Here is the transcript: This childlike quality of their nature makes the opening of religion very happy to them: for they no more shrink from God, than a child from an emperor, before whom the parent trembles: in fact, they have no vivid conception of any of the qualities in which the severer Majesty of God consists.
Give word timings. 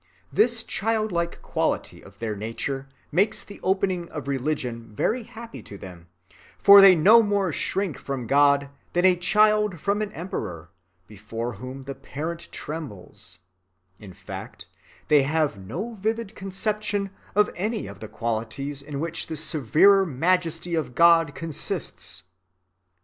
This 0.33 0.63
childlike 0.63 1.43
quality 1.43 2.01
of 2.03 2.17
their 2.17 2.35
nature 2.35 2.89
makes 3.11 3.43
the 3.43 3.59
opening 3.61 4.09
of 4.09 4.27
religion 4.27 4.91
very 4.95 5.21
happy 5.21 5.61
to 5.61 5.77
them: 5.77 6.07
for 6.57 6.81
they 6.81 6.95
no 6.95 7.21
more 7.21 7.53
shrink 7.53 7.99
from 7.99 8.25
God, 8.25 8.71
than 8.93 9.05
a 9.05 9.15
child 9.15 9.79
from 9.79 10.01
an 10.01 10.11
emperor, 10.13 10.71
before 11.07 11.53
whom 11.53 11.83
the 11.83 11.93
parent 11.93 12.49
trembles: 12.51 13.37
in 13.99 14.11
fact, 14.11 14.65
they 15.07 15.21
have 15.21 15.59
no 15.59 15.93
vivid 15.93 16.33
conception 16.35 17.11
of 17.35 17.51
any 17.55 17.85
of 17.85 17.99
the 17.99 18.07
qualities 18.09 18.81
in 18.81 18.99
which 18.99 19.27
the 19.27 19.37
severer 19.37 20.03
Majesty 20.03 20.73
of 20.73 20.95
God 20.95 21.35
consists. 21.35 22.23